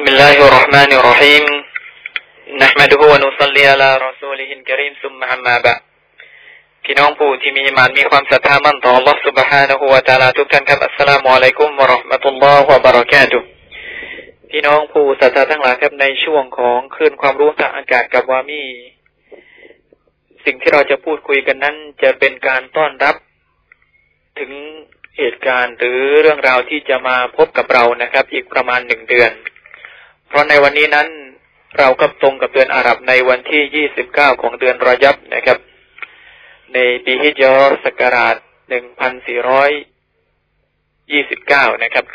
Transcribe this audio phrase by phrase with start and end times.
[0.00, 1.44] بسم الله الرحمن الرحيم
[2.62, 5.80] نحمده ونصلي على رسوله الكريم ثم أما بعد
[6.84, 13.48] พี่น้องผู้ที่มีมานมีความศรัทธามั่นต่อ Allah سبحانه และ تعالى ทุกท่านครับอัสสลามุอะลัยกุมวะเราะห์มะตุลลอฮ์วะบะเราะกาตุฮ์
[14.50, 18.62] พี่น้องผู้ศรัทธาทั้งหลายครับในช่วงของคลื่นความรู้ทางอากาศกับวามี
[20.44, 23.16] สิ่งที่เราจะพูดคุยกันนั้น จะเป็นการต้อนรับ
[24.38, 24.52] ถึง
[25.18, 29.32] เหตุการณ์หรือเรื่องราวที่จะมาพบกับเรานะครับ อีกประมาณหนึ่งเดือน
[30.31, 31.07] เพราะในวันนี้นั้น
[31.79, 35.57] เราก็ตรงกับเดือนอาหรับในวันที่ยี่สิบเก้าของเดือนรอยับนะครับ
[36.73, 38.35] ในปีฮิจรัสกราช
[38.69, 39.69] หนึ่งพันสี่ร้อย
[41.11, 42.05] ยี่สิบเก้านะครับ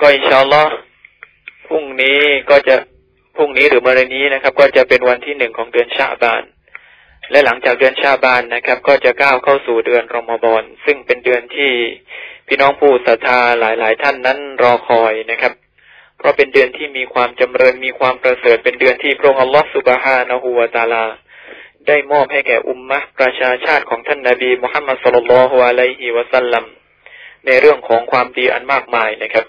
[0.00, 0.72] ก็อินชาอัลลอฮ์
[1.66, 2.20] พรุ่งนี้
[2.50, 2.76] ก็จะ
[3.36, 6.42] พรุ่งนี้หรือเมื่อนี้นะครับ ก็จะเป็นวันที่หนึ่งของเดือนชาบาน
[7.30, 11.70] และหลังจากเดือนชาบานนะครับ ก็จะก้าวเข้าสู่เดือนรอมฎอนซึ่งเป็นเดือนที่
[12.46, 15.52] พี่น้องผู้ศรัทธาหลาย ๆ ท่านนั้นรอคอยนะครับ
[16.24, 21.04] ราะเป็นเดือนที่มีความจำเริญมีความประเสริฐเป็นเดือนที่พระองค์อัลลอฮฺสุบฮานะฮูวาตาลา
[21.88, 26.64] ได้มอบให้แก่อุมมะประชาชาติของท่านนาบีมุฮัมมัดสุลลัลฮุอะลัยฮิวะสัลลัม
[27.46, 29.44] ในเรื่องของความดีอันมากมายนะครับ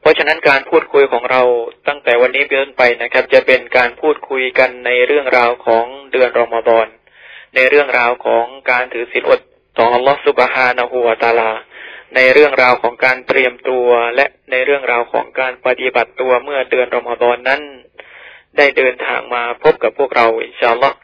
[0.00, 1.42] เพราะฉะนั้นการพูดคุยของเรา
[1.88, 6.86] ตั้งแต่วันนี้เป็นไปนะครับ จะเป็นการพูดคุยกันในเรื่องราวของเดือนรอมฎอน
[7.54, 9.40] ในเรื่องราวของการถือศีลอด
[9.78, 11.50] ต่ออัลลอฮฺสุบฮานะฮูวาตาลา
[12.14, 17.60] ในเรื่องราวของการเตรียมตัวและในเรื่องราวของการปฏิบัติตัวเมื่อเดือนรอมฎอนนั้น
[18.56, 20.96] ได้เดินทางมาพบกับพวกเราอินชาอัลลอฮ์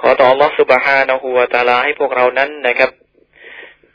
[0.00, 2.90] ขอต่ออัลลอฮฺสุบฮานะฮูวาตาลาให้พวกเรานั้นนะครับ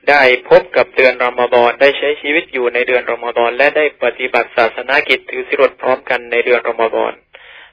[0.09, 7.13] ได้พบกับเดือนรอมฎอนได้ใช้ชีวิตอยู่ในเดือนรอมฎอนและได้ปฏิบัติศาสนากิจถือสิรดพร้อมกันในเดือนรอมฎอน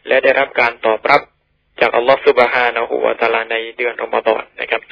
[0.08, 1.22] และได้รับการตอบรับ
[1.80, 4.82] จากอัลลอฮฺสุบฮานะฮูวาตาลาในเดือนรอมฎอนนะครับ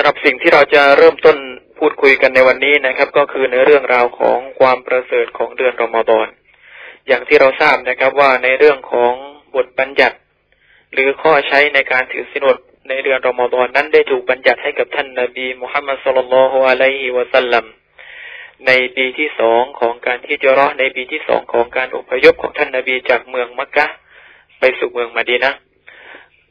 [0.00, 1.36] สำหรับสิ่งที่เราจะเริ่มต้น
[1.78, 6.26] พูดคุยกันในวันนี้นะครับ ก็คือในเรื่องราวของความประเสริฐของเดือนรอมฎอน
[7.08, 9.12] อย่างที่เราทราบนะครับว่าในเรื่องของ
[9.54, 10.16] บทบัญญัติ
[10.92, 12.58] หรือข้อใช้ในการถือสินอด
[12.88, 17.64] ในเดือนรอมฎอนนั้นได้ถูกบัญญัติให้กับท่านนาบีมุฮัมมัดสุลลัลฮุอะลัยฮิวะสัลลัม
[18.66, 23.86] ในปีที่สองของการที่จะรอในปีที่สองของการอพยพของท่านนาบีจากเมืองมักกะ
[24.58, 25.54] ไปสู่เมืองมาดีนะ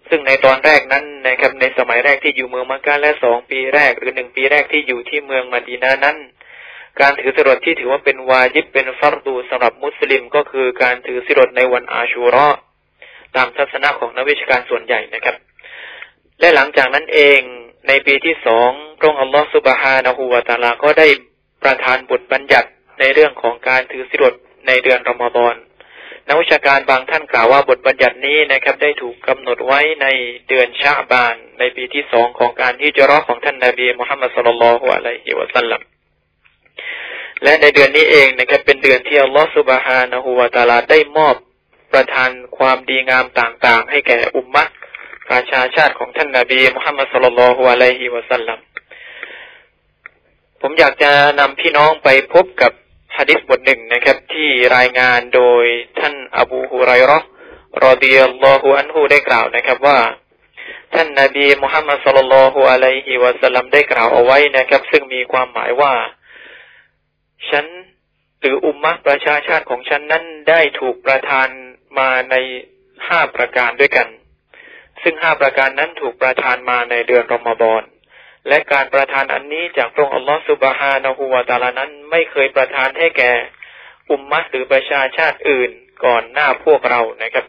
[0.10, 6.18] ซึ่งในตอนแรกนั้นนะครับในสมัยแรกที่อยู่เมืองมักกะและสองปีแรก หรือหนึ่งปีแรกที่อยู่ที่เมืองมาดีนานั้น
[7.00, 12.50] การถือสิรดที่ถือว่าเป็นวาญิบเป็นฟัรดูสำหรับมุสลิมก็คือการถือสิรดในวันอาชูรอ
[13.36, 15.36] ตามทัศนะของนักวิชาการส่วนใหญ่นะครับ
[16.40, 17.40] และหลังจากนั้นเอง
[17.88, 18.70] ในปีที่สอง
[19.00, 21.08] พระองค์อัลลอฮฺสุบฮานะฮูวาตาลาก็ได้
[21.64, 22.70] ประทานบทบัญญัติ
[23.00, 24.34] ในเรื่องของการถือสิรด
[24.68, 25.56] ในเดือนรอมฎอน
[26.28, 30.08] นักวิชาการบางท่านกล่าวว่าบทบัญญัตินี้นะครับ ได้ถูกกำหนดไว้ใน
[30.48, 35.82] เดือนชาบาน ในปีที่สองของการที่จะรอของท่านนาบีมุฮัมมัดสุลลัลฮุอะลัยฮิวะสัลลัม
[37.44, 41.36] และในเดือนนี้เองนะครับ เป็นเดือนที่อัลลอฮฺสุบฮานะฮูวาตาลาได้มอบ
[41.94, 44.64] ประทานความดีงามต่างๆ ให้แก่อุมมะ
[45.30, 48.60] ประชาชาติของท่านนาบีมุฮัมมัดสุลลัลฮุอะลัยฮิวะสัลลัม
[50.62, 52.72] ผมอยากจะนำพี่น้องไปพบกับ
[53.18, 55.66] ฮะดิษบทหนึ่งนะครับ ที่รายงานโดย
[56.00, 57.20] ท่าน อบูฮุไรรอ
[57.84, 60.00] รอดิยัลลอฮุอันฮูได้กล่าวนะครับว่า
[60.94, 65.94] ท่านนาบีมุฮัมมัดสุลลัลฮุอะลัยฮิวะสัลลัมได้กล่าวเอาไว้นะครับ ซึ่งมีความหมายว่า
[67.50, 67.66] ฉัน
[68.42, 71.48] หรืออุมมะประชาชาติของฉันนั้นได้ถูกประทาน
[71.98, 72.36] มาใน
[73.08, 74.08] ห้าประการด้วยกัน
[75.04, 77.82] ซึ่งห้าประการนั้นถูกประทานมาในเดือนรอมฎอน
[78.48, 83.32] และการประทานอันนี้จากพระองค์อัลลอฮฺสุบฮานะฮูวาตาลานั้นไม่เคยประทานให้แก่
[84.12, 85.72] อุมมะหรือประชาชาติอื่น
[86.06, 87.46] ก่อนหน้าพวกเรานะครับ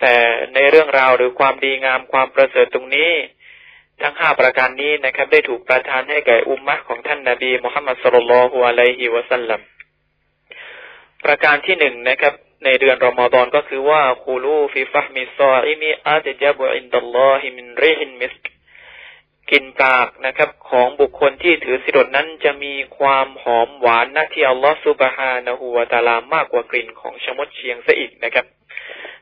[0.00, 0.14] แต่
[0.54, 3.10] ในเรื่องราวหรือความดีงามความประเสริฐตรงนี้
[4.02, 9.60] ทั้งห้าประการนี้นะครับ ได้ถูกประทานให้แก่อุมมะของท่านนาบีมุฮัมมัดสุลลัลฮุอะลัยฮิวะสัลลัม
[11.24, 12.34] ประการที่หนึ่งนะครับ
[12.64, 18.55] ในเดือนรอมฎอนก็คือว่าخلوف فم الصائم أطيب عند الله من ريح المسك
[19.50, 28.46] กลิ่นปากนะครับ ของบุคคลที่ถือศีลอดนั้นจะมีความหอมหวานนะที่อัลลอฮฺسبحانه وتعالىมากกว่ากลิ่นของชะมดเชียงซะอีกนะครับ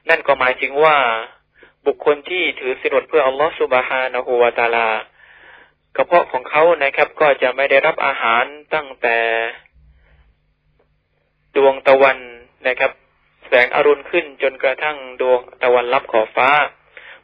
[0.08, 0.96] นั่นก็หมายถึงว่า
[1.86, 4.88] บุคคลที่ถือศีลอดเพื่ออัลลอฮฺسبحانه وتعالى
[5.96, 8.44] กระเพาะของเขานะครับ ก็จะไม่ได้รับอาหาร
[8.74, 9.18] ตั้งแต่
[11.56, 12.18] ดวงตะวัน
[12.66, 12.92] นะครับ
[13.48, 16.50] แสงอรุณขึ้นจนกระทั่งดวงตะวันลับขอบฟ้า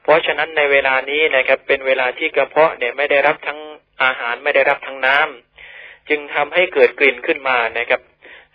[0.02, 3.60] เพราะฉะนั้นในเวลานี้นะครับ เป็นเวลาที่กระเพาะเนี่ยไม่ได้รับทั้ง
[4.02, 8.00] อาหารไม่ได้รับทั้งน้ำจึงทำให้เกิดกลิ่นขึ้นมานะครับ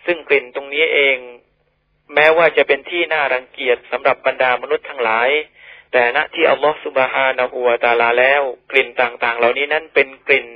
[0.06, 1.16] ซึ่งกลิ่นตรงนี้เอง
[2.14, 5.30] แม้ว่าจะเป็นที่น่ารังเกียจสำหรับบรรดามนุษย์ทั้งหลาย
[5.92, 10.48] แต่ณที่อัลลอฮฺสุบฮานะฮูวาตาลาแล้ว กลิ่นต่างๆ เหล่านี้นั้นเป็นกลิ่น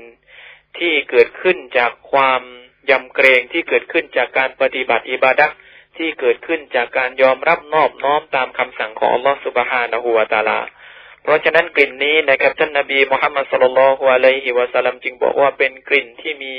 [0.79, 2.43] ที่เกิดขึ้นจากความ
[2.91, 5.51] ยำเกรงที่เกิดขึ้นจากการปฏิบัติอิบาดะท
[5.97, 10.61] ที่เกิดขึ้นจากการยอมรับนอบน้อมตามคำสั่งของอัลลอฮฺสุบฮานะฮูวาตาลา
[11.23, 16.55] เพราะฉะนั้นกลิ่นนี้นะครับท่านนบีมุฮัมมัดสุลลัลฮุอะลัยฮิวะสัลลัมจึงบอกว่าเป็นกลิ่นที่มี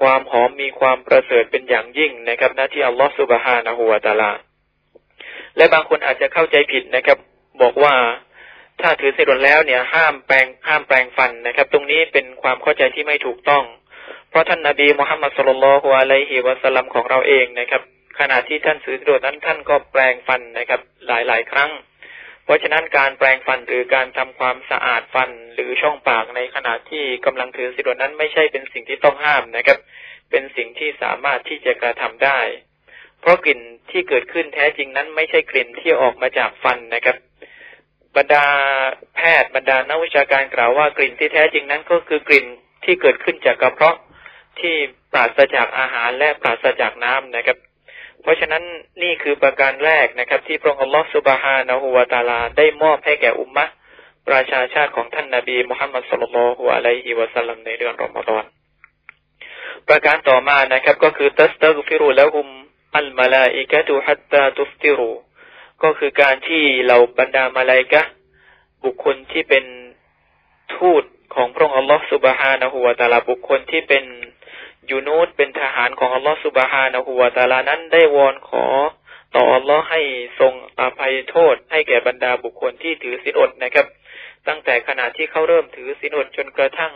[0.00, 4.32] ความหอมมีความประเสริฐเป็นอย่างยิ่งนะครับนะที่อัลลอฮฺสุบฮานะฮูวาตาลา
[5.56, 7.18] และบางคนอาจจะเข้าใจผิดนะครับ
[7.62, 7.94] บอกว่า
[8.80, 13.64] ถ้าถือสิรนแล้วเนี่ย ห้ามแปลงห้ามแปลงฟันนะครับ ตรงนี้เป็นความเข้าใจที่ไม่ถูกต้อง
[14.30, 17.82] เพราะท่านนาบีมุฮัมมัดสุลลัลฮุอะลัยฮิวะสัลลัมของเราเองนะครับ
[18.18, 21.70] ขณะที่ท่านถือสิรนนั้นท่านก็แปลงฟันนะครับ หลายๆ ครั้ง
[22.44, 29.78] เพราะฉะนั้นการแปลงฟันหรือการทำความสะอาดฟันหรือช่องปากในขณะที่กำลังถือสิรนนั้นไม่ใช่เป็นสิ่งที่ต้องห้ามนะครับ
[30.30, 32.40] เป็นสิ่งที่สามารถที่จะกระทำได้
[33.20, 33.60] เพราะกลิ่น
[33.90, 37.16] ที่เกิดขึ้นแท้จริงนั้น ไม่ใช่กลิ่นที่ออกมาจากฟันนะครับ
[38.16, 38.46] บรรดา
[39.16, 42.46] แพทย์บรรดานักวิชาการกล่าวว่ากลิ่นที่แท้จริงนั้นก็คือกลิ่น
[42.84, 43.96] ที่เกิดขึ้นจากกระเพาะ
[44.60, 44.74] ที่
[45.12, 47.58] ปราศจากอาหารและปราศจากน้ำนะครับ
[48.24, 48.62] เพราะฉะนั้น
[49.02, 53.64] นี่คือประการแรกนะครับ ที่พระองค์อัลลอฮฺสุบฮานะฮูวาตาลา ได้มอบให้แก่อุมมะ
[54.28, 58.44] ประชาชาติของท่านนาบีมุฮัมมัดสุลลัลฮุอะลัยฮิวะสัลลัมในเดือนรอมฎอน
[59.88, 62.46] ประการต่อมานะครับ ก็คือตัสตักฟิรุละหุม
[62.96, 65.12] อัลมาลาอิกะตุฮัตตาตุฟติรู
[65.82, 68.02] ก็คือการที่เราบรรดามาลายกะ
[68.84, 69.64] บุคคลที่เป็น
[70.76, 71.04] ทูต
[71.34, 74.04] ของพระองค์อัลลอฮฺสุบฮานะฮูวาตาลาบุคคลที่เป็น
[74.90, 78.66] ยูนูตเป็นทหารของอัลลอฮฺสุบฮานะฮูวาตาลานั้นได้วอนขอ
[79.34, 80.02] ต่ออัลลอฮ์ให้
[80.40, 83.86] ทรงอภัยโทษ ให้แก่บรรดาบุคคลที่ถือศีลอดนะครับ
[84.48, 86.94] ตั้งแต่ขณะที่เขาเริ่มถือศีลอดจนกระทั่ง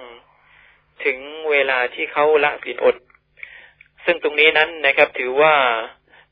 [1.05, 1.19] ถึง
[1.51, 2.97] เวลาที่เขาละศีลอด
[4.05, 5.55] ซึ่งตรงนี้นั้นนะครับ ถือว่า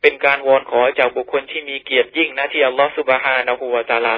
[0.03, 4.17] เป็นการวอนขอจากบุคคลที่มีเกียรติยิ่งนะที่อัลลอฮฺสุบฮานะฮูวาตาลา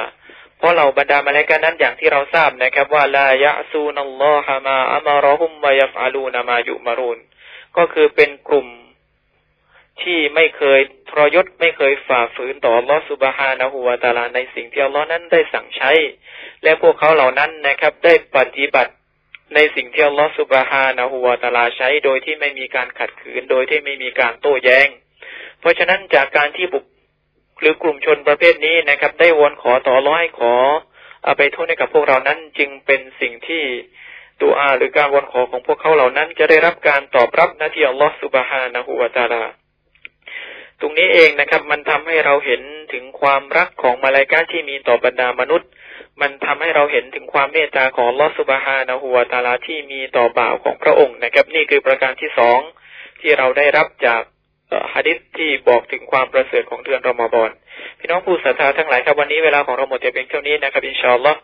[0.58, 7.19] เพราะเราบรรดามาเลกานั้นอย่างที่เราทราบนะครับ ว่าลายะซูนัลลอฮะมาอัมารอฮุมวยัฟอาลูนามายุมารุน
[7.76, 8.66] ก็คือเป็นกลุ่ม
[10.02, 15.93] ที่ไม่เคยทรยศไม่เคยฝ่าฝืนต่อลอสุบฮานะฮูวาตาลาในสิ่งที่อัลลอฮ์นั้นได้สั่งใช้
[16.62, 18.93] และพวกเขาเหล่านั้นนะครับ ได้ปฏิบัติ
[19.55, 24.88] ในสิ่งที่อัลลอฮฺสุบฮานะฮูวาตาลาใช้ โดยที่ไม่มีการขัดขืน โดยที่ไม่มีการโต้แย้ง
[25.60, 26.84] เพราะฉะนั้นจากการที่บุค
[27.60, 30.55] หรือกลุ่มชนประเภทนี้นะครับ ได้วอนขอต่อร้อยขอ
[31.25, 33.64] เอาไปโทษให้กับพวกเรานั้นจึงเป็นสิ่งที่
[34.40, 39.44] ตัวอาหรือการวอนขอของพวกเขาเหล่านั้น จะได้รับการตอบรับนะที่อัลลอฮฺสุบฮานะฮูวาตาลา
[40.81, 42.62] ตรงนี้เองนะครับ มันทำให้เราเห็น
[42.93, 45.69] ถึงความรักของมาลายกาที่มีต่อบรรดามนุษย์
[46.20, 52.60] มันทำให้เราเห็นถึงความเมตตาของลอสุบฮานะฮูวาตาลาที่มีต่อบ่าวของพระองค์นะครับ นี่คือประการที่สอง
[53.20, 54.22] ที่เราได้รับจาก
[54.94, 57.50] ฮะดิษที่บอกถึงความประเสริฐของเดือนรอมฎอน
[57.99, 61.41] พี่น้องผู้ศรัทธาทั้งหลายครับวันนี้เวลาของเราหมดแต่เพียงเท่านี้นะครับอินชาอัลลอฮ์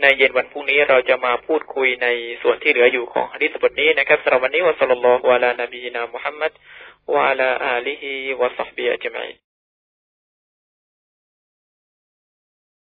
[0.00, 2.06] ในเย็นวันพรุ่งนี้เราจะมาพูดคุยใน
[2.42, 6.52] ส่วนที่เหลืออยู่ของฮะดิษบทนี้นะครับสำหรับวันนี้วัสัลลัลลอฮุอะลานบีนามุฮัมมัด
[7.12, 9.49] วะอะลาอาลีฮิวะซัฮบิอัจมัย